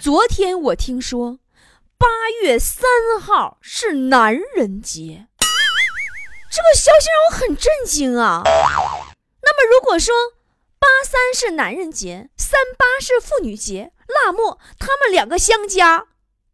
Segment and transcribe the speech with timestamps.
[0.00, 1.38] 昨天我听说，
[1.98, 2.06] 八
[2.42, 2.88] 月三
[3.20, 5.26] 号是男人节，
[6.50, 8.40] 这个消息让我很震惊啊。
[8.44, 10.14] 那么如果说
[10.78, 16.06] 八三是男人节，三八是妇女节，那么他们两个相加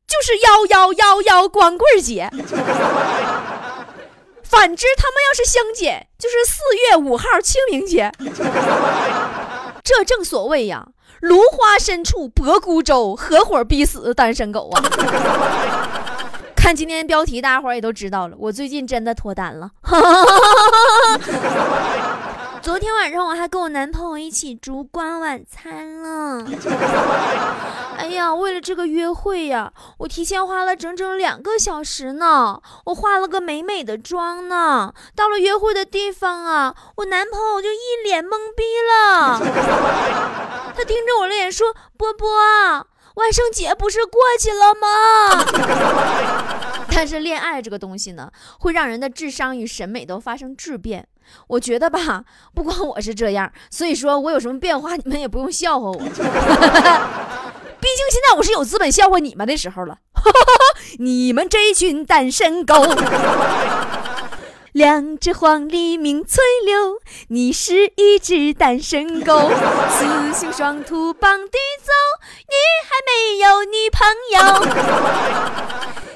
[0.08, 2.28] 就是幺幺幺幺光棍节。
[4.42, 8.10] 反之，他们要是相减，就是四月五号清明节。
[9.84, 10.88] 这正所谓呀，
[11.20, 14.82] 芦花深处泊孤舟，合伙逼死单身狗啊！
[16.56, 19.70] 看今天标题，大家伙也都知道了，我最近真的脱单了。
[22.62, 26.46] 昨天晚上我还跟我男朋友一起烛光晚餐了。
[27.98, 32.60] 哎呀，为了这个约会呀，我提前花了整整两个小时呢。
[32.86, 34.94] 我化了个美美的妆呢。
[35.16, 39.40] 到了约会的地方啊，我男朋友就一脸懵逼了。
[40.76, 42.28] 他盯着我的脸说：“波波，
[43.16, 44.86] 万圣节不是过去了吗？”
[46.94, 51.08] 但是恋爱这个东西呢，会让人的智商与审美都发生质变。
[51.46, 55.98] 我觉得吧，不光我是这样，所以说我有什么变化，你们也不用笑话我。
[57.82, 59.98] 毕竟现在我是有资本笑话你们的时候了。
[60.98, 62.74] 你们这群单身狗，
[64.72, 66.98] 两只黄鹂鸣翠柳，
[67.28, 69.50] 你是一只单身狗，
[69.90, 71.92] 雌雄双兔傍地走，
[72.46, 72.54] 你
[72.86, 74.38] 还没有女朋友。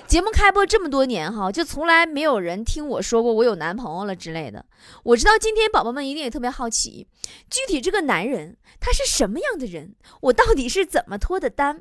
[0.06, 4.64] 节目开播这么多年哈，就从来没有人听我说过我有男朋友了之类的。
[5.02, 7.08] 我知道今天宝宝们一定也特别好奇，
[7.50, 11.80] 具体这个男人他是什么样的人，我到底是怎么脱的单？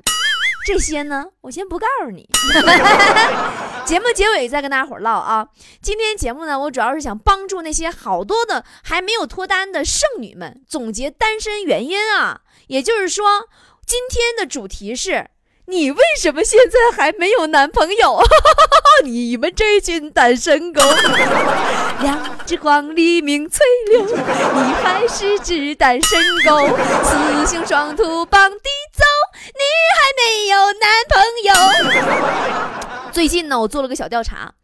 [0.66, 2.28] 这些呢，我先不告诉你。
[3.86, 5.48] 节目结尾再跟大家伙唠啊。
[5.80, 12.40] 今天节目呢，我主要是想帮助那些好多的还没有脱单的剩女们总结单身原因啊。
[12.66, 13.48] 也就是说，
[13.86, 15.30] 今天的主题是。
[15.68, 18.22] 你为什么现在还没有男朋友？
[19.02, 20.80] 你们这群单身狗，
[22.00, 26.68] 两只黄鹂鸣翠柳，你还是只单身狗，
[27.02, 29.04] 雌雄双兔傍地走，
[29.54, 29.62] 你
[29.96, 31.20] 还没有男朋
[33.02, 33.10] 友。
[33.12, 34.54] 最近呢，我做了个小调查，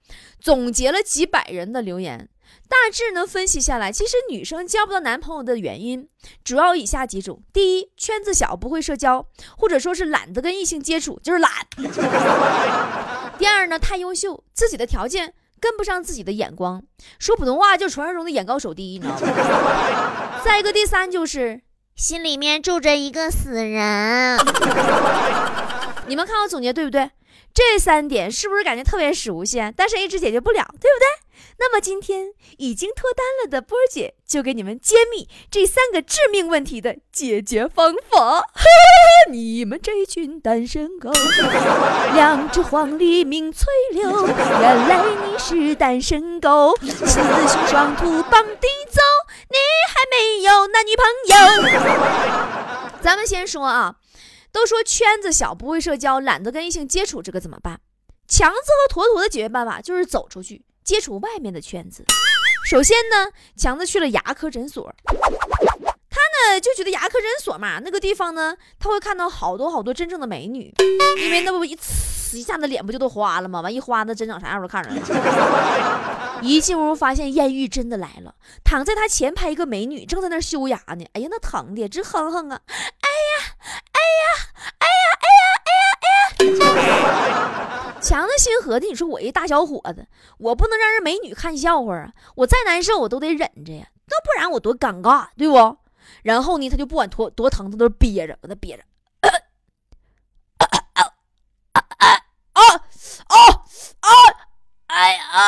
[0.40, 2.28] 总结了几百人的留言。
[2.72, 6.08] 大致呢分析下来，其实女生交不到男朋友的原因
[6.42, 9.26] 主要以下几种：第一，圈子小，不会社交，
[9.58, 11.50] 或者说是懒得跟异性接触，就是懒；
[13.36, 16.82] 第二呢，太优秀，自己的条件跟不上自己的眼光，
[17.18, 20.40] 说普通话就传说中的眼高手低，你知道吗？
[20.42, 21.60] 再一个，第三就是
[21.94, 24.38] 心里面住着一个死人。
[26.08, 27.10] 你们看我总结对不对？
[27.54, 29.60] 这三点是不是感觉特别熟悉？
[29.76, 31.06] 但是一直解决不了，对不对？
[31.58, 38.46] 那么今天已经脱单了的波儿姐就给你们揭秘这三个致命问题的解决方法。
[39.30, 41.10] 你们这群单身狗，
[42.14, 49.00] 两只黄鹂鸣翠柳，原来你是单身狗，雌雄双兔傍地走，
[49.50, 49.56] 你
[49.88, 52.92] 还没有男女朋友。
[53.00, 53.96] 咱们先说啊。
[54.52, 57.80] 都说圈子小不会社交，懒得跟异性接触，这个怎么办？
[58.28, 62.04] 强子和坨坨的解决办法就是走出去接触外面的圈子。
[62.64, 64.94] 首先呢，强子去了牙科诊所，
[66.12, 70.72] 他呢就觉得牙科诊所嘛，那个地方呢，他会看到好多好多真正的美女，
[71.18, 73.62] 因为那不一呲一下子脸不就都花了吗？
[73.62, 76.40] 完一花，那真长啥样都看着了。
[76.42, 83.54] 一进屋发现艳遇真的来了，躺在他前排一个美女正在那修牙呢，哎呀那疼的直哼哼啊，哎呀。
[83.92, 84.24] 哎呀，
[84.78, 85.42] 哎呀，哎呀，
[86.38, 87.96] 哎呀，哎呀！
[88.00, 90.06] 强子心合计，你说我一大小伙子，
[90.38, 92.10] 我不能让人美女看笑话啊！
[92.34, 95.76] 我再难受，我都得忍着呀，那不然我多尴尬，对不？
[96.22, 98.82] 然后呢，他就不管多多疼，他都憋着，搁那憋着。
[99.22, 99.30] 啊
[100.58, 102.12] 啊啊啊
[102.52, 102.62] 啊
[104.00, 104.08] 啊！
[104.86, 105.38] 哎呀啊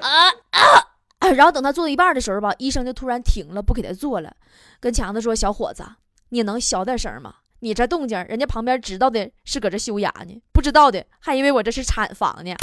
[0.00, 1.30] 啊啊！
[1.34, 4.36] 然后等他做到一半的时候吧，医生就突然停了，不给他做了，
[4.80, 5.84] 跟强子说：“小伙子，
[6.28, 7.36] 你能小点声吗？
[7.60, 12.54] 你这动静，人家旁边知道的是搁这修牙呢，不知道的还以为我这是产房呢。”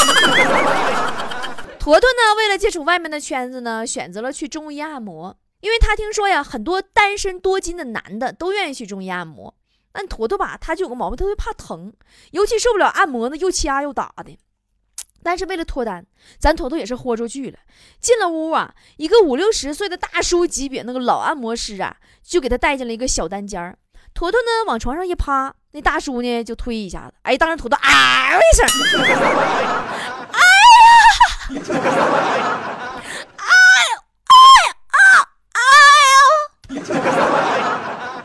[1.84, 5.36] 坨坨呢，为了接触外面的圈子呢，选择了去中医按摩。
[5.60, 9.54] 因为他听说呀，很多单身多金的男的都愿意去中医按摩。
[9.94, 11.92] 那坨坨吧，他就有个毛病，特别怕疼，
[12.32, 14.40] 尤其受不了按摩呢，又掐又打的。
[15.22, 16.06] 但是为了脱单，
[16.40, 17.60] 咱坨坨也是豁出去了。
[18.00, 23.78] 进了屋啊，一个五六十岁的大叔级别那个老按摩师啊，就给他带进了一个小单间儿。
[24.14, 28.66] 坨坨呢往床上一趴，那大叔呢就推一下子，哎，当时坨坨啊一声，
[31.50, 31.62] 哎呦，
[33.38, 33.44] 哎
[34.64, 35.60] 呀，哎呀，哎
[36.76, 36.78] 呦，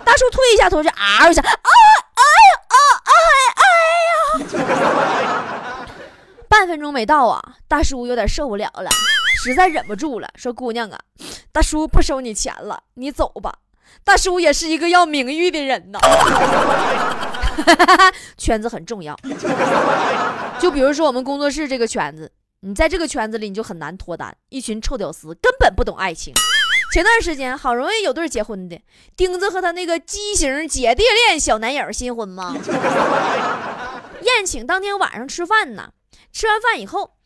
[0.04, 1.48] 大叔推一下坨就啊一下，啊，
[2.14, 2.74] 哎呦，啊，
[3.04, 3.12] 哎，
[3.56, 3.62] 哎
[4.06, 4.08] 呀，
[6.48, 8.88] 半分钟没到啊，大叔有点受不了了，
[9.42, 10.98] 实在忍不住了，说：“姑娘啊，
[11.52, 13.52] 大叔不收你钱了，你走吧。”
[14.04, 15.98] 大叔也是一个要名誉的人呐，
[18.38, 19.16] 圈子很重要。
[20.58, 26.34] 就比如说我们工作室这个圈子，你在这个圈子里你就很难脱单，一群臭屌丝根本不懂爱情。
[26.92, 28.80] 前段时间好容易有对结婚的，
[29.16, 32.56] 钉子和他那个畸形姐弟恋小男友新婚嘛。
[34.22, 35.92] 宴请当天晚上吃饭呢，
[36.32, 37.16] 吃完饭以后，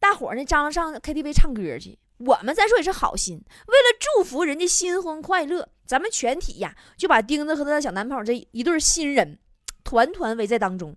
[0.00, 1.96] 大伙儿呢张罗上 KTV 唱歌去。
[2.18, 3.36] 我们再说也是好心，
[3.68, 9.38] 为了祝福人家新婚快乐，咱们全体呀就把钉子和他的小男朋友这一对新人
[9.84, 10.96] 团团围在当中，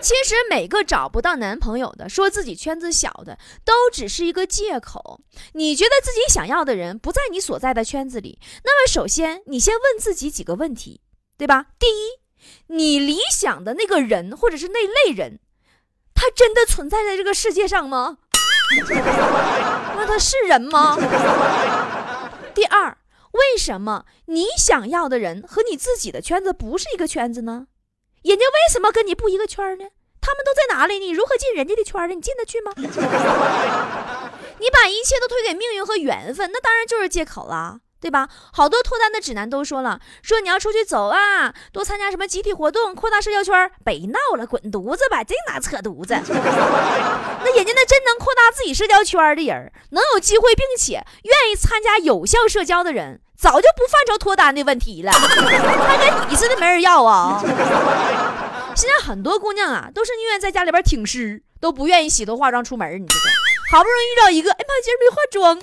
[0.00, 5.20] 其实每个找不到男朋友的，说自己圈子小的，都只是一个借口。
[5.52, 11.02] 你觉得自己想要的人不在你所在的圈子里，那么首先你先问自己几个问题，
[11.36, 11.66] 对吧？
[11.78, 12.18] 第一，
[12.68, 15.40] 你理想的那个人或者是那类人，
[16.14, 18.18] 他真的存在在这个世界上吗？
[19.96, 20.96] 那他是人吗？
[22.54, 22.96] 第二，
[23.32, 27.66] 为什么你想要的人和你自己的圈子不是一个圈子呢？
[28.22, 29.84] 人家为什么跟你不一个圈呢？
[30.20, 30.98] 他们都在哪里？
[30.98, 32.14] 你如何进人家的圈呢？
[32.14, 32.72] 你进得去吗？
[34.60, 38.28] 你把一切都推给命运和缘分，那当然就是借口了，对吧？
[38.52, 43.70] 好多脱单的指南都说了，说你要出去走啊，多参加什么集体活动，扩大社交圈。
[43.82, 45.24] 别闹了，滚犊子吧！
[45.24, 46.12] 净拿扯犊子。
[47.42, 53.22] 那人家那真能扩大自己社交圈的人，能有机会并且愿意参加有效社交的人。
[53.40, 57.40] 早就不犯愁脱单的问题了，还跟你似的没人要啊！
[58.76, 63.00] 现在很多姑娘啊，都是宁愿在家里边挺尸，都不愿意洗头化妆出门。
[63.00, 65.56] 你说这好不容易遇到一个，哎妈，今儿没化妆；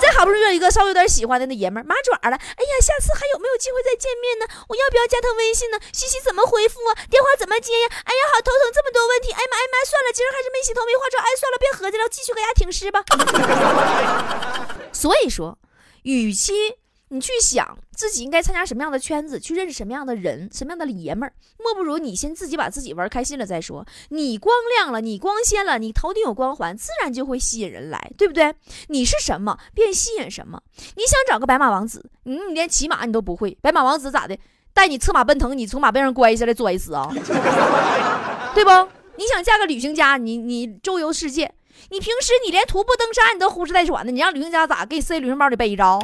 [0.00, 2.32] 再好不容易遇到一个稍微有点喜欢的那爷们儿，麻爪了。
[2.32, 4.48] 哎呀，下次还有没有机会再见面呢？
[4.72, 5.76] 我要不要加他微信呢？
[5.92, 6.96] 信息怎么回复啊？
[7.12, 7.86] 电话怎么接呀？
[7.92, 9.36] 哎呀，好头疼，这么多问题。
[9.36, 11.20] 哎妈哎妈，算了，今儿还是没洗头没化妆。
[11.20, 13.04] 哎，算了，别合计了，继续搁家挺尸吧。
[14.96, 15.60] 所以说。
[16.02, 16.52] 与其
[17.08, 23.86] 你去想自己应该参加什么样的圈子，去认识什么样的人，什么样的爷们儿，莫不如你先自己把自己玩开心了再说。
[24.08, 28.54] 你光亮了，你光鲜了，你头顶有光环，自然就会吸引人来，对不对？
[28.88, 30.62] 你是什么，便吸引什么。
[30.96, 34.38] 你想找个白马王子，你你连骑马你都不会，白马王子咋的？
[34.72, 37.06] 带你策马奔腾，你从马背上摔下来摔死啊？
[38.54, 38.70] 对不？
[39.16, 41.52] 你想嫁个旅行家，你你周游世界。
[41.90, 45.98] 你平时你连徒步登山你都呼哧带喘的，你让旅行家咋给你塞旅行包里背着？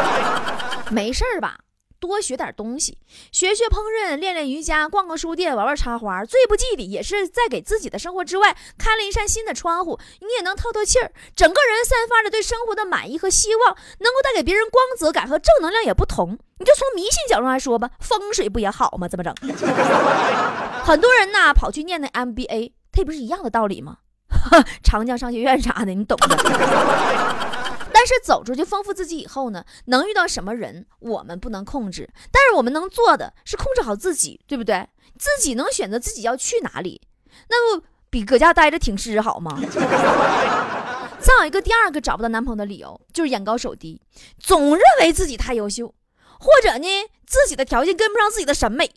[0.90, 1.58] 没事儿吧？
[1.98, 2.98] 多学点东西，
[3.32, 16.38] 学学烹饪，练练瑜伽，逛个书店，玩玩插花，最不济的也是在给自己的生活之外开了一扇新的窗户，你也能透透气儿，整个人散发着对生活的满意和希望，能够带给别人光泽感和正能量也不同。
[16.58, 19.08] 你就从迷信角度来说吧，风水不也好吗？
[19.08, 19.34] 怎么整？
[20.84, 23.96] 很多人呐跑去念那 MBA，它也不是一样的道理吗？
[24.82, 26.36] 长江商学院啥的，你懂的。
[27.92, 34.86] 但是走出去丰富自己以后呢，能遇到什么人我们不能控制，但是我们能做的是控制好自己，对不对？
[35.18, 37.00] 自己能选择自己要去哪里，
[37.48, 39.58] 那不比搁家待着挺尸好吗？
[41.18, 44.00] 再有一个第二个找不到男朋友的理由，就是眼高手低，
[44.38, 45.92] 总认为自己太优秀，
[46.38, 46.86] 或者呢
[47.26, 48.92] 自己的条件跟不上自己的审美。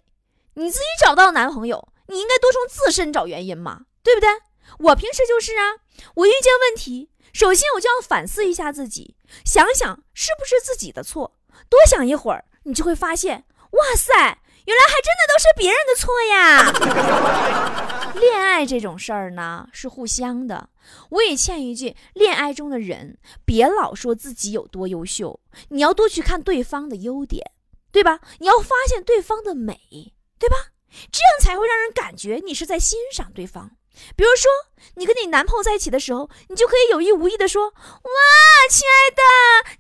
[0.56, 4.28] 你自己找不到男朋友，你应该多从自身找原因嘛，对不对？
[4.78, 5.82] 我平时就是啊，
[6.16, 11.36] 我遇见问题，首先我就要反思一下自己，想想是不是自己的错。
[11.68, 14.14] 多想一会儿，你就会发现，哇塞，
[14.66, 18.14] 原来还真的都是别人的错呀。
[18.20, 20.70] 恋爱这种事儿呢，是互相的。
[21.10, 27.52] 我也劝一句，恋爱中的人别老说自己有多优秀，你要多去看对方的优点，
[27.92, 28.20] 对吧？
[28.40, 30.56] 你要发现对方的美，对吧？
[31.12, 33.72] 这样才会让人感觉你是在欣赏对方。
[34.16, 34.50] 比如说，
[34.96, 38.12] 你跟你男朋友在一起的时候，你就可以有意无意的说：“哇，
[38.70, 39.22] 亲爱的，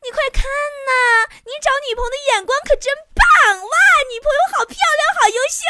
[0.03, 3.57] 你快看呐，你找女朋友的眼光可真棒！
[3.61, 3.75] 哇，
[4.11, 5.61] 女朋友好漂亮，好优秀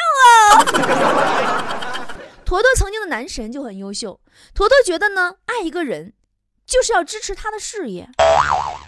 [0.96, 2.16] 哦。
[2.46, 4.20] ”坨坨曾经的男神就很优秀，
[4.56, 6.14] 坨坨觉得呢，爱一个人
[6.66, 8.10] 就是要支持他的事业。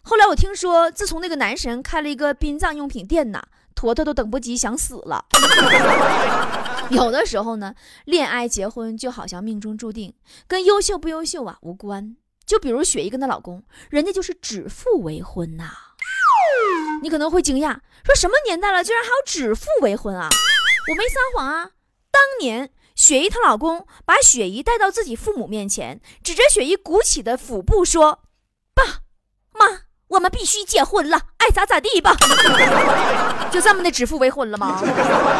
[0.03, 3.43] 后来我听说，自从那个男神开了一个殡葬用品店呐，
[3.81, 5.25] 坨坨都等不及想死了。
[6.91, 7.73] 有的时候呢，
[8.05, 10.13] 恋爱结婚就好像命中注定，
[10.47, 12.15] 跟优秀不优秀啊无关。
[12.45, 15.71] 就比如雪姨跟她老公，人家就是指腹为婚呐。
[17.01, 20.29] 你可能会惊讶，说什么年代了，居然还有指腹为婚啊？
[20.89, 21.71] 我没撒谎啊，
[22.11, 28.23] 当年雪姨她老公把雪姨带到自己父母面前，指着雪姨鼓起的腹部说
[28.75, 28.83] ：“爸
[29.53, 29.85] 妈，
[30.41, 32.15] 必须结婚了，爱咋咋地吧。
[33.53, 34.81] ”就这么的指腹为婚了吗？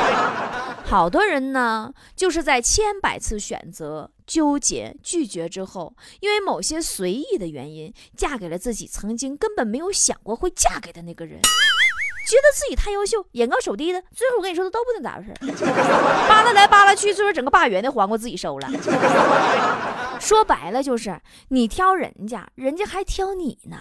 [0.85, 15.65] 好多人呢，就是在千百次选择、纠结、拒绝之后，因为某些随意的原因，嫁给了自己曾经根本没有想过会嫁给的那个人，觉得自己太优秀，眼高手低的，最后我跟你说的都不定咋回事，
[16.29, 18.69] 扒拉来扒拉去，最后整个大圆的黄瓜自己收了。
[20.21, 23.77] 说白了就是你挑人家，人家还挑你呢。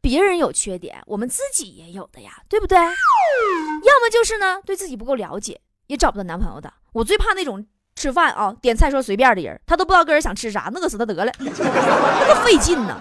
[0.00, 2.76] 别人有缺点，我们自己也有的呀，对不对？
[2.78, 5.60] 要么就是呢，对自己不够了解。
[5.88, 7.66] 也找不到男朋友的，我最怕那种
[7.96, 13.00] 吃饭啊点菜说随便的人，他都不知道个人想吃啥，饿死他得了， 那么费劲呢。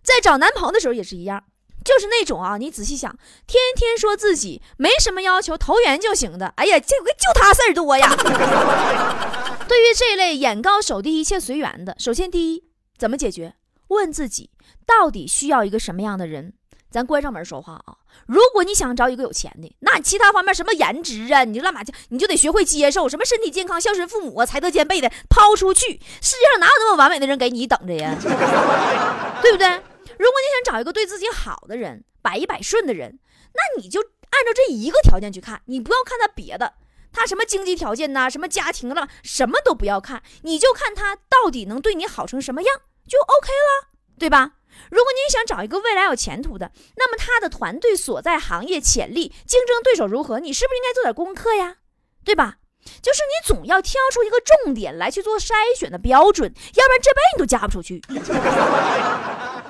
[0.00, 1.42] 在找男朋友的时候也是一样，
[1.84, 3.10] 就是那种啊，你仔细想，
[3.48, 8.08] 天天说自己没什么要求，投缘就行的，哎呀，这回就他事儿多呀。
[9.66, 12.62] 对于这类眼高手低、一切随缘的，首先第一，
[12.96, 13.54] 怎么解决？
[13.90, 14.50] 问自己
[14.84, 16.54] 到底需要一个什么样的人。
[16.90, 17.98] 咱关上门说话啊！
[18.26, 26.00] 如果你想找一个有钱的，那其他方面什么颜值啊，你就乱码去，你就得学会接受什么身体健康、孝顺父母啊、才德兼备的抛出去。
[26.20, 28.16] 世界上哪有那么完美的人给你等着呀？
[29.40, 29.68] 对不对？
[29.68, 33.20] 如果你想找一个对自己好的人，百依百顺的人，
[33.54, 36.72] 那你就按照这一个条件去看，你不要看他别的，
[37.12, 43.88] 他什么经济条件呐，什么家庭了，什么都不要看，你就看他到底能对你好成什么样，就 OK 了，
[44.18, 44.52] 对吧？
[44.90, 51.76] 如果你想找一个未来有前途的，那么他的团队所在行业潜力、竞争对手如何，你是不是应该做点功课呀？
[52.24, 52.56] 对吧？
[53.02, 58.00] 就是你总要挑出一个重点来去做筛选的标准，要不然这辈子你都嫁不出去。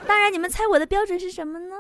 [0.07, 1.77] 当然，你们猜我的标准是什么呢？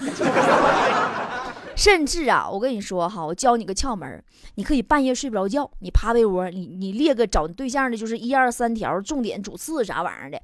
[1.76, 4.24] 甚至啊，我跟你说哈，我教你个窍门
[4.56, 10.40] 你可以半夜睡不着觉，你趴被窝，你你列个找对象的，就是一二三条重点主次啥玩意儿的。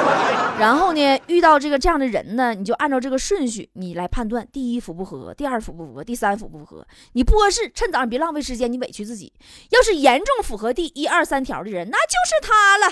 [0.58, 6.84] 然后呢，遇到这个这样的人呢，你就按照这个顺序，你来判断：第一符不符合，第二符不符合，第三符不符合。
[7.12, 9.32] 你不合适，趁早上别浪费时间，你委屈自己。
[9.70, 12.90] 要是严重符合第一二三条的人，那就是他了。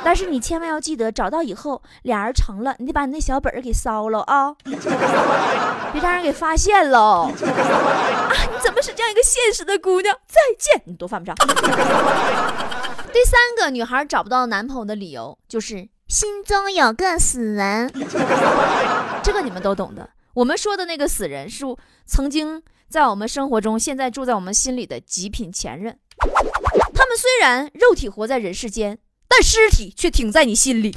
[0.02, 4.54] 但是你千万要记得，找到以后俩人成了，你得把你那小本儿给烧了啊，
[5.92, 6.05] 别。
[6.06, 7.28] 让人给发现了啊！
[7.32, 10.16] 你怎么是这样一个现实的姑娘？
[10.28, 11.34] 再见，你都犯不上。
[13.12, 17.92] 第三个女孩找不到男朋友的理由就是心中有个死人，
[19.22, 20.08] 这个你们都懂的。
[20.34, 21.64] 我们说的那个死人是
[22.04, 25.98] 曾经在我们生活中，现在住在我们心里的极品前任。
[26.94, 30.92] 他们虽然肉体活在人世间，但尸体却挺在你心里。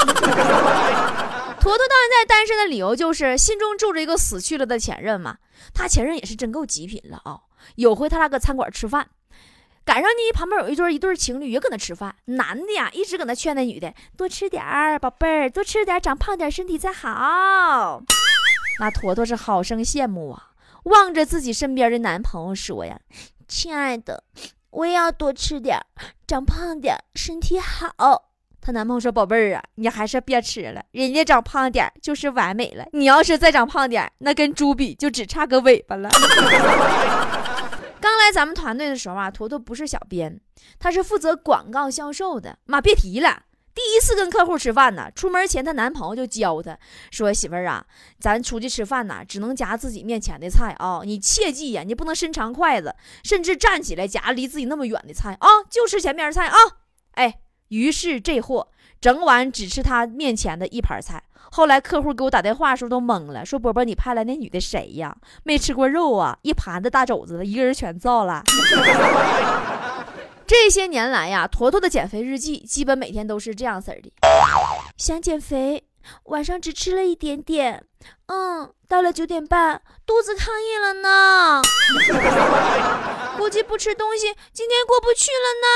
[1.60, 5.38] 坨坨到现在单身的理由就是心中住着一个死去了的前任嘛。
[5.74, 7.42] 他前任也是真够极品了啊！
[7.76, 9.10] 有回他俩搁餐馆吃饭，
[9.84, 18.02] 赶上呢旁边有一对一对情侣也搁那吃饭，男的呀一直搁那劝那女的多吃点儿，宝贝儿多吃点，长胖点身体才好。
[18.80, 20.52] 那坨坨是好生羡慕啊，
[20.84, 22.98] 望着自己身边的男朋友说呀
[23.50, 24.24] ：“亲爱的，
[24.70, 25.78] 我也要多吃点，
[26.26, 28.29] 长胖点，身体好。”
[28.70, 32.86] 她男朋友说：“宝贝儿啊，你还是别吃了，人家长胖点就是完美了。
[32.94, 36.08] 你要是再长胖点，那跟猪比就只差个尾巴了。
[38.00, 40.40] ”刚来咱们团队的时候啊，坨坨不是小编，
[40.78, 42.60] 他是负责广告销售的。
[42.66, 43.42] 妈，别提了，
[43.74, 46.78] 第一次跟客户吃饭呢，出门前她男朋友就教她
[47.10, 47.84] 说：“媳妇儿啊，
[48.20, 56.56] 咱出去吃饭呢，只能夹自己面前的菜啊，你切记呀，你不能伸长筷子，甚至站起来夹离自己那么远的菜啊，就吃前面的菜啊。”
[57.18, 57.40] 哎。
[57.70, 58.68] 于是这货
[59.02, 61.24] 整晚只吃他面前的一盘菜。
[61.52, 65.18] 后来客户给我打电话的时候都懵了，说：“波波，你派来那女的谁呀？
[65.44, 66.38] 没吃过肉啊？
[66.44, 68.44] 一盘子大肘子，一个人全造了。”
[70.46, 74.14] 这些年来呀，坨坨的减肥日记基本每天都是这样式的：
[74.98, 75.84] 想减肥，
[76.26, 77.84] 晚上只吃了一点点。
[78.28, 81.62] 嗯，到了九点半，肚子抗议了呢。
[83.38, 85.68] 估计不吃东西，今天过不去了呢。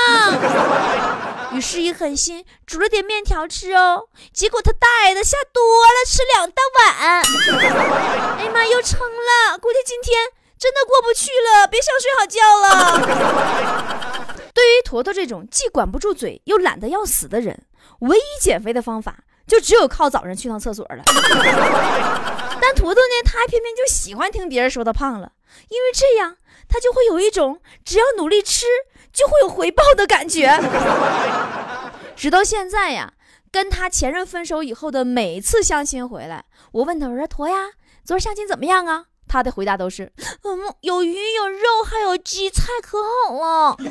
[1.54, 4.08] 于是，一狠心煮了点面条吃哦。
[4.32, 7.22] 结果他大爷的下多了，吃两大碗。
[8.38, 9.56] 哎呀妈，又撑了。
[9.58, 14.34] 估计今天真的过不去了，别想睡好觉了。
[14.52, 17.66] 对于坨坨这种既管不住嘴又懒得要死的人，
[18.00, 21.04] 唯一减肥的方法就只有靠早上去趟厕所了。
[22.60, 25.30] 但坨坨呢，他偏偏就喜欢听别人说他胖了，
[25.68, 26.36] 因为这样
[26.68, 28.66] 他就会有一种只要努力吃
[29.14, 30.60] 就会有回报的感觉。
[32.14, 33.14] 直到现在呀，
[33.50, 37.70] 跟他前任分手以后的每次相亲回来，我问他我说：“坨呀，
[38.04, 40.12] 昨儿相亲怎么样啊？”他的回答都是
[40.44, 43.76] ：“嗯，有鱼有肉还有鸡，菜可好了。”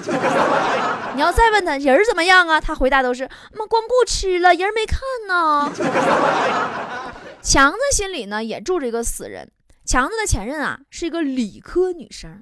[1.15, 2.61] 你要再问他人怎么样啊？
[2.61, 5.73] 他回答都是：“妈光顾吃了，人没看呢。
[7.41, 9.51] ”强子心里呢也住着一个死人。
[9.85, 12.41] 强子的前任啊是一个理科女生，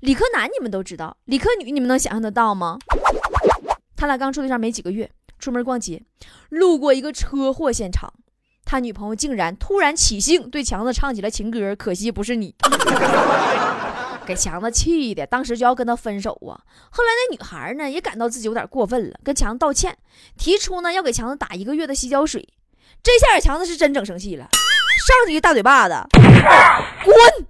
[0.00, 2.78] 理科男你们都知道，理科女你们能想象得到吗？
[3.96, 6.02] 他俩刚处对象没几个月，出门逛街，
[6.50, 8.12] 路过一个车祸现场。
[8.66, 11.76] 他女朋友竟然突然起兴，对强子唱起了情歌。
[11.76, 12.54] 可惜不是你，
[14.26, 16.56] 给强子气的，当时就要跟他分手啊。
[16.90, 19.96] 后来那女孩呢，也感到自己有点过分了，跟强子道歉，
[20.38, 22.48] 提出呢要给强子打一个月的洗脚水。
[23.02, 24.48] 这下强子是真整生气了，
[25.06, 25.94] 上去一大嘴巴子，
[27.04, 27.46] 滚！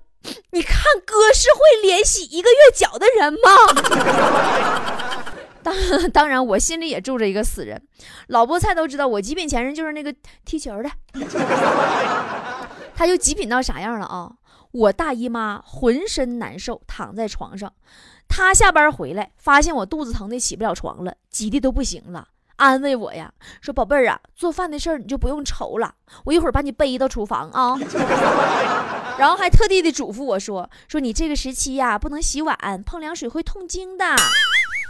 [0.51, 3.51] 你看哥是会连洗一个月脚的人吗？
[5.63, 5.75] 当
[6.13, 7.81] 当然，我心里也住着一个死人。
[8.29, 10.15] 老菠菜都知道，我极品前任就是那个
[10.45, 10.91] 踢球的。
[12.95, 14.31] 他就极品到啥样了啊？
[14.73, 17.73] 我大姨妈浑身难受，躺在床上。
[18.29, 27.79] 他下班回来，发现我肚子疼的起不了床了，急的都不行了，安慰我呀，说宝贝儿啊，做饭的事儿你就不用愁了，我一会儿把你背到厨房啊。
[29.19, 34.05] 然后还特地的嘱咐我说，说你这个时期呀，不能洗碗，碰凉水会痛经的。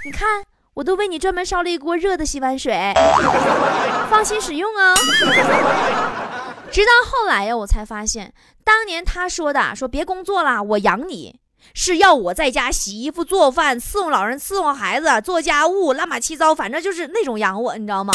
[0.04, 0.44] 你看。
[0.74, 2.92] 我都为你专门烧了一锅热的洗碗水，
[4.10, 4.92] 放心使用哦。
[6.68, 11.38] 直到后来呀，我才发现，当年他说的“说别工作了，我养你”，
[11.74, 18.12] 是要我在家洗衣服、做饭、伺候老人、伺候孩子、做家务，乱码七糟，反正就是那种养我，你知道吗？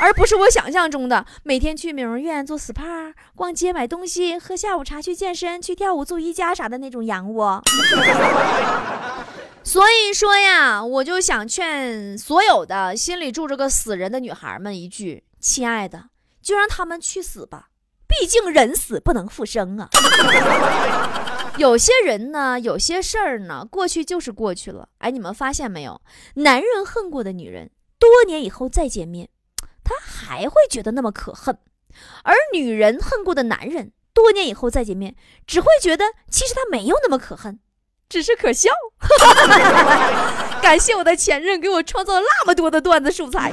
[0.00, 7.62] 而不是我想象中的每天去美容院做 SPA、逛街买东西、喝下午茶、去健身、去跳舞、做瑜伽啥的那种洋我。
[9.62, 16.10] 所以说呀，我就想劝所有的心里住着个死人的女孩们一句：亲爱的，
[16.42, 17.68] 就让他们去死吧，
[18.06, 19.88] 毕竟人死不能复生啊。
[21.56, 24.88] 有些人呢，有些事儿呢，过去就是过去了。
[24.98, 26.02] 哎，你们发现没有？
[26.34, 29.30] 男人恨过的女人，多年以后再见面，
[29.84, 31.54] 他还会觉得那么可恨；
[32.24, 35.14] 而女人恨过的男人，多年以后再见面，
[35.46, 37.60] 只会觉得其实他没有那么可恨。
[38.06, 38.70] 只是可笑，
[40.62, 43.50] 感谢我的前任给我创造了那么多的段子素材。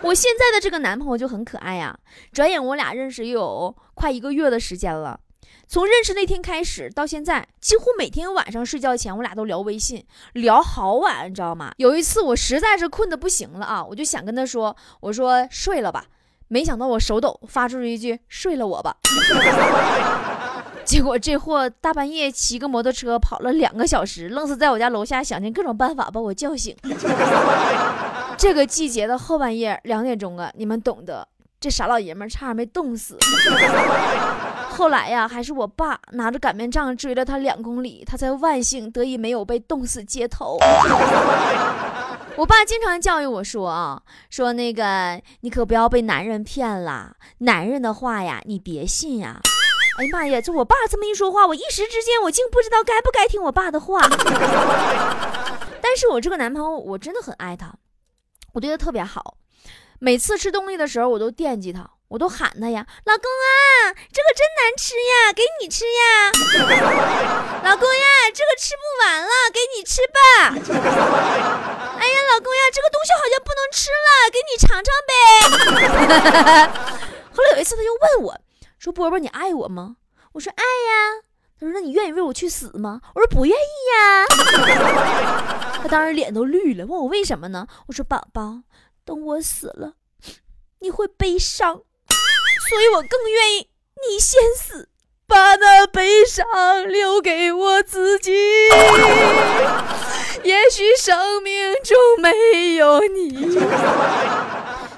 [0.00, 1.96] 我现在的这个男朋友就很可爱呀，
[2.32, 5.20] 转眼我俩认识有快一个月的时间了。
[5.66, 11.72] 从认识那天开始到现在，几乎每天晚上睡觉前我俩都聊微信，聊好晚，你知道吗？
[11.78, 16.04] 有一次我实在是困得不行了啊，我就想跟他说，我说睡了吧，
[16.48, 18.96] 没想到我手抖发出了一句睡了我吧。
[20.84, 26.76] 结果这货大半夜骑个摩托车跑了两个小时，愣是在我家楼下想尽各种办法把我叫醒。
[28.36, 31.26] 这个季节的后半夜两点钟啊，你们懂得，
[31.58, 33.16] 这傻老爷们差点没冻死。
[34.74, 40.58] 后来呀，还是我爸拿着擀面杖追了他两公里，他才万幸得以没有被冻死街头。
[42.36, 49.40] 我爸经常教育我说啊，说那个你可不要被男人骗了，男人的话呀，你别信呀。
[49.96, 50.40] 哎呀妈呀！
[50.40, 54.00] 就我爸这么一说话，我一时之间我竟不知道该不该听我爸的话。
[55.80, 57.72] 但是我这个男朋友，我真的很爱他，
[58.54, 59.36] 我对他特别好。
[60.00, 66.30] 每次吃东西的时候，我都惦记他，我都喊他呀，老公啊，这个真难吃呀，给你吃呀。
[67.66, 70.54] 老公呀，这个吃不完了，给你吃吧。
[71.98, 75.10] 哎呀，老公呀，这个东西好像不能吃了，给你尝尝呗。
[77.34, 78.38] 后来有一次，他就问我。
[78.78, 79.96] 说波波，你爱我吗？
[80.34, 81.24] 我说爱呀。
[81.58, 83.00] 他说那你愿意为我去死吗？
[83.16, 84.26] 我说不愿意呀。
[85.82, 87.66] 他当时脸都绿了，问我为什么呢？
[87.88, 88.60] 我说宝宝，
[89.04, 89.94] 等我死了，
[90.78, 91.82] 你会悲伤，
[92.74, 93.68] 所以我更愿意
[94.08, 94.88] 你先死，
[95.28, 96.44] 把那悲伤
[96.88, 98.32] 留给我自己。
[100.42, 103.56] 也许生命中没有你。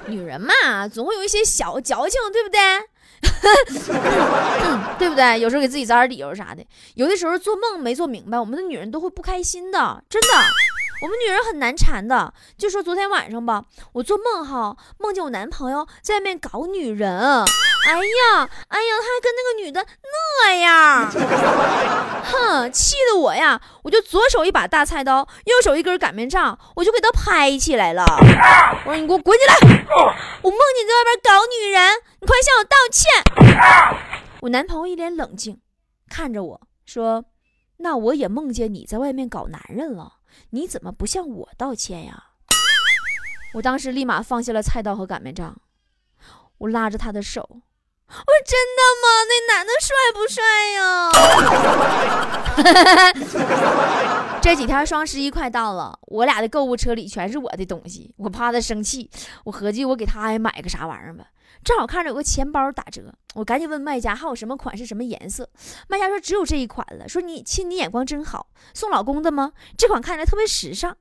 [0.07, 2.59] 女人嘛，总会有一些小矫情，对不对？
[4.97, 5.39] 对不对？
[5.39, 6.65] 有时候给自己找点理由啥的。
[6.95, 10.27] 有的时候做梦没做明白，我们的女人都会不开心的，真的。
[11.01, 12.33] 我们女人很难缠的。
[12.57, 17.45] 就说昨天晚上吧，我做梦哈，梦见我男朋友在外面搞女人。
[17.87, 19.85] 哎呀，哎呀，他还跟那个女的
[20.43, 21.09] 那样，
[22.25, 28.03] 哼，气得我呀，我就左手一把大菜刀，右手一根擀面杖，我就给他拍起来了。
[28.85, 29.55] 我说你给我滚起来！
[30.41, 33.23] 我梦见你在外边搞女人，你快向我道歉。
[34.41, 35.61] 我男朋友一脸冷静，
[36.09, 37.23] 看着我说
[37.79, 40.16] ：“那我也梦见你在外面搞男人了，
[40.49, 42.31] 你怎么不向我道歉呀？”
[43.55, 45.59] 我当时立马放下了菜刀和擀面杖，
[46.57, 47.61] 我拉着他的手。
[48.09, 49.05] 我真的吗？
[49.27, 50.41] 那男的帅不帅
[50.71, 50.79] 呀？
[54.41, 59.09] 这几天双十一快到了，我俩的购物车里全是我的东西，我怕他生气，
[59.43, 61.25] 我合计我给他也买个啥玩意儿吧。
[61.63, 65.49] 正好看着有个钱包打折，我赶紧问卖家还有什么款式、什么颜色。
[65.89, 69.51] 卖家说只有这一款了，说你亲，你眼光真好，送老公的吗？
[69.77, 70.95] 这款看起来特别时尚。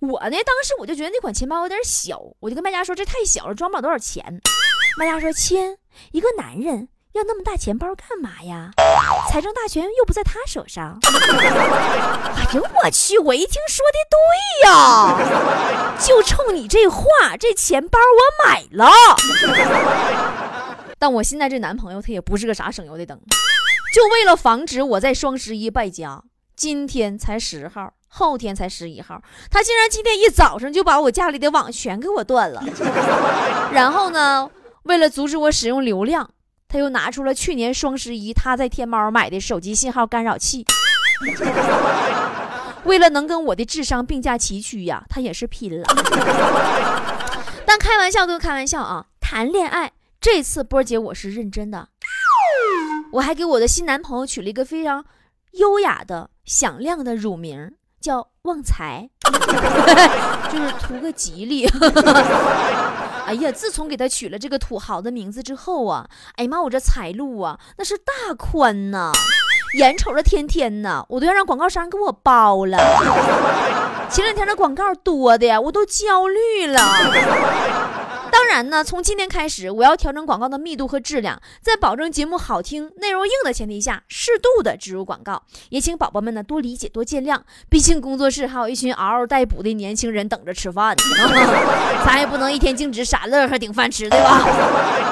[0.00, 4.40] 我呢，当时我就觉得那款钱包有点小，我就跟卖家说这太小了，装不了多少钱。
[4.98, 5.76] 卖家说亲。
[6.10, 8.72] 一个男人要那么大钱包干嘛呀？
[9.30, 10.98] 财政大权又不在他手上。
[11.04, 13.16] 哎呦我去！
[13.20, 14.18] 我一听说的对
[14.68, 18.90] 呀，就冲你这话，这钱包我买了。
[20.98, 23.20] 但我现在这男朋友他也不是个啥省油的灯，
[23.94, 26.24] 就为了防止我在双十一败家，
[26.56, 32.64] 今天才十号，后天才十一号，他竟然今天一早上就把我家里的网全给我断了。
[33.72, 34.50] 然后呢？
[34.88, 36.30] 为了阻止我使用流量，
[36.66, 40.64] 他又拿出了去年双十一他在天猫买的手机信号干扰器。
[42.84, 45.86] 为了能跟我的智商并驾齐驱呀，他也是拼了。
[47.66, 51.88] 但开玩笑归开玩笑啊，谈恋爱这次波姐我是认真的。
[53.12, 55.04] 我还给我的新男朋友取了一个非常
[55.52, 59.10] 优雅的、响亮的乳名，叫旺财，
[60.50, 61.68] 就是图个吉利。
[63.28, 69.12] 哎呀， 自从给他取了这个土豪的名字之后啊，哎呀妈，我这财路啊那是大宽呐，
[69.78, 72.78] 眼瞅着天天呐，我都要让广告商给我包了。
[74.10, 76.80] 前两天的广告多的呀，我都焦虑了。
[78.30, 85.42] 当然呢，从今天开始，我要调整广告的密度和质量，在保证节目好听、内容硬的前提下，适度的植入广告。
[85.70, 87.40] 也请宝宝们呢多理解、多见谅。
[87.68, 91.02] 毕竟工作室还有一群嗷嗷待哺的年轻人等着吃饭呢，
[92.04, 94.44] 咱也不能一天净值傻乐呵顶饭吃，对吧？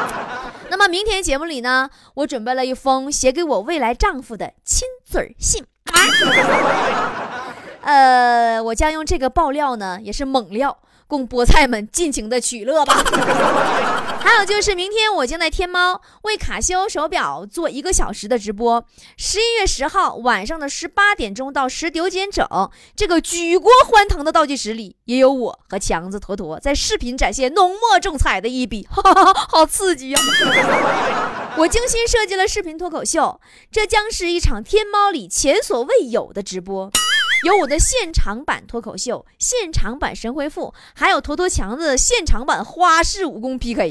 [0.68, 5.64] 那么明天节目里呢，我准备了一封写给我未来丈夫的亲嘴信。
[7.83, 10.76] 呃，我将用这个爆料呢，也是猛料。
[11.07, 13.03] 供菠菜们尽情的取乐吧。
[14.27, 18.85] 还有就是明天我将在天猫为卡西欧手表做一个小时的直播。
[19.16, 22.45] 十一月十号晚上的十八点钟到十九点整，
[22.97, 30.21] 这个举国欢腾的倒计时里，也有我和强子坨坨在视频展现浓墨重彩的一笔，哈哈哈，好刺激呀！
[31.59, 33.40] 我精心设计了视频脱口秀，
[33.71, 36.90] 这将是一场天猫里前所未有的直播。
[37.44, 43.90] 有我的现场版脱口秀，现场版神回复，还有坨坨强子现场版花式武功 PK。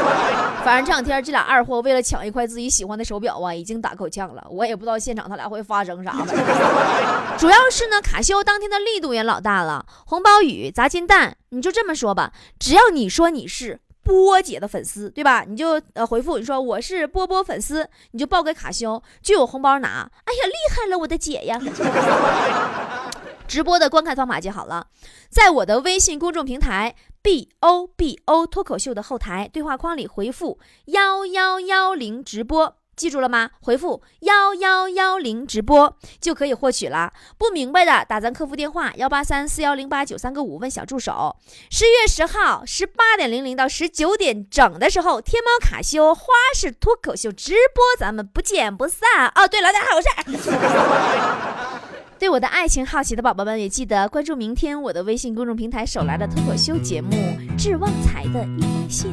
[0.64, 4.44] 反正这两天这俩二货为了抢一块自己喜欢的手表啊，已经打够呛了。
[4.50, 6.12] 我也不知道现场他俩会发生啥。
[7.38, 13.80] 主要是呢，卡西欧当天的力度也老大了，红包雨、砸金蛋，你就这么说吧，只要你说你是。
[14.02, 15.44] 波姐的粉丝对吧？
[15.48, 20.10] 你就呃回复你说我是波波粉丝，你就报给卡修，就有红包拿。
[20.24, 21.60] 哎呀，厉害了，我的姐呀！
[23.46, 24.86] 直播的观看方法记好了，
[25.28, 32.76] 在我的微信公众平台 B O B O 脱口秀的后台对话框里回复幺幺幺零直播。
[32.94, 33.50] 记住了吗？
[33.60, 37.12] 回复幺幺幺零直播就可以获取了。
[37.38, 41.36] 不明白的打咱客服电话幺八三四幺零八九三个五问小助手。
[41.70, 46.22] 十月十号十八点零零到十九点整的时候，天猫卡西欧花
[46.54, 49.28] 式脱口秀直播，咱们不见不散。
[49.34, 51.80] 哦，对了，还有事儿。
[52.18, 57.10] 对我的爱情好奇的宝宝们，也记得关注明天我的微信公众平台手来的脱口秀节目
[57.56, 59.12] 《致旺财的一封信》。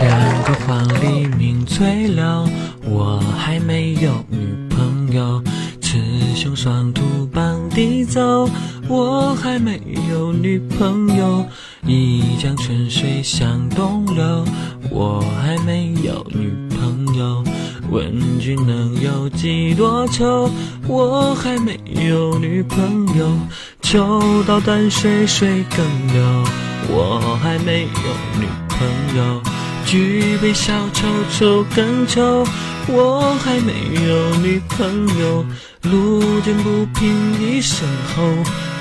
[0.02, 2.50] 两个黄鹂鸣翠柳，
[2.86, 5.42] 我还没有女朋友。
[5.80, 6.00] 雌
[6.36, 8.50] 雄双兔傍地走，
[8.88, 11.46] 我还没有女朋友。
[11.86, 14.44] 一江春水向东流，
[14.90, 17.44] 我还没有女朋友。
[17.92, 20.50] 问君能有几多愁？
[20.88, 23.38] 我还没有女朋友。
[23.84, 26.44] 秋到断水水更流，
[26.90, 29.61] 我还没有女朋友。
[29.86, 32.46] 举杯消愁愁更愁，
[32.88, 33.74] 我还没
[34.08, 35.46] 有女朋友。
[35.84, 37.10] 路见不平
[37.42, 38.24] 一声吼，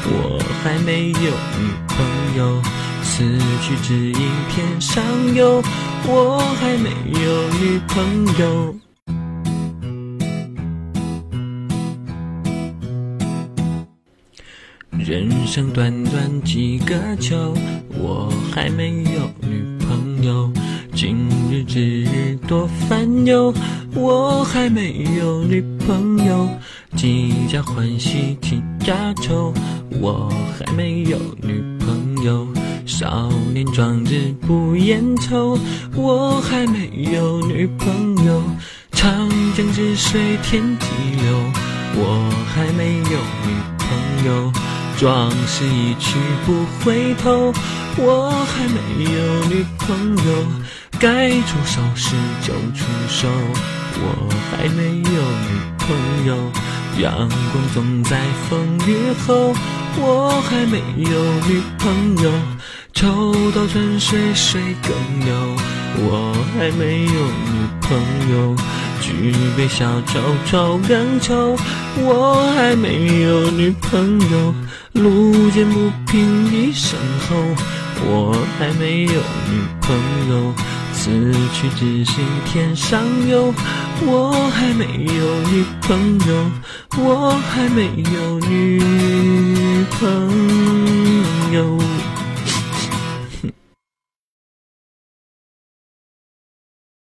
[0.05, 2.05] 我还没有女朋
[2.37, 2.63] 友。
[3.03, 3.25] 此
[3.63, 5.03] 去只应天上
[5.35, 5.63] 有，
[6.07, 8.75] 我还没有女朋友。
[14.99, 17.55] 人生短短几个秋，
[17.99, 20.53] 我还没有女朋友。
[21.65, 23.53] 之日多烦忧，
[23.95, 26.49] 我还没有女朋友。
[26.97, 29.53] 几家欢喜几家愁，
[30.01, 32.47] 我还没有女朋友。
[32.85, 35.57] 少年壮志不言愁，
[35.95, 38.43] 我还没有女朋友。
[38.93, 40.87] 长江之水天际
[41.23, 41.39] 流，
[41.95, 44.53] 我还没有女朋友。
[44.99, 47.53] 壮士一去不回头，
[47.97, 50.47] 我还没有女朋友。
[51.01, 53.27] 该出手时就出手，
[54.03, 56.37] 我还没有女朋友。
[56.99, 59.55] 阳光总在风雨后，
[59.97, 62.31] 我还没有女朋友。
[62.93, 64.93] 抽刀春水水更
[65.25, 65.35] 流，
[66.01, 67.99] 我还没有女朋
[68.31, 68.55] 友。
[69.01, 71.57] 举杯消愁愁更愁，
[71.97, 74.55] 我还没有女朋友。
[74.93, 76.99] 路见不平一声
[77.31, 77.37] 吼，
[78.05, 79.97] 我还没有女朋
[80.29, 80.53] 友。
[81.03, 81.11] 此
[81.55, 83.55] 去只是天上有，
[84.03, 86.51] 我还没有女朋友，
[86.99, 88.79] 我还没有女
[89.93, 89.99] 朋
[91.55, 91.79] 友。